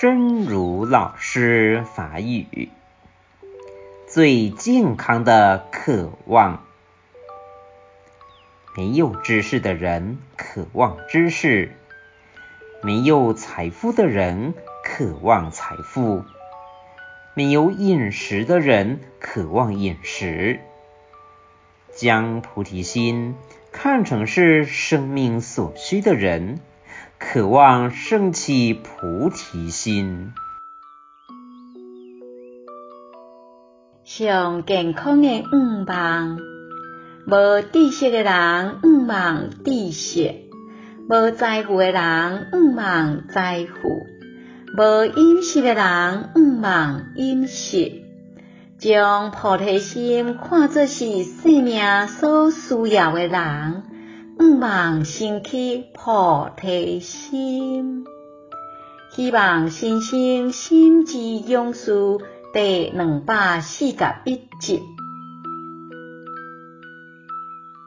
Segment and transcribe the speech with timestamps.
[0.00, 2.70] 真如老师法语，
[4.08, 6.64] 最健康的渴望。
[8.74, 11.76] 没有知识的人渴望知识，
[12.82, 16.24] 没有财富的人渴望财富，
[17.34, 20.60] 没有饮食的人渴望饮食。
[21.94, 23.34] 将菩提心
[23.70, 26.58] 看成是生命所需的人，
[27.22, 30.32] 渴望升起菩提心。
[34.02, 36.38] 上健康的愿望，
[37.26, 40.34] 无知识的人愿望知识，
[41.08, 44.06] 无财富的人愿望财富，
[44.78, 48.02] 无饮食的人愿望饮食。
[48.78, 53.82] 将菩提心看作是生命所需要的人，
[54.58, 58.06] 望升起菩提心。
[59.10, 61.92] 希望新生心之勇士
[62.54, 64.80] 第两百四十一集。